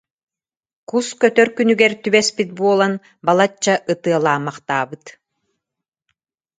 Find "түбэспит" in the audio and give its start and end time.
2.03-2.49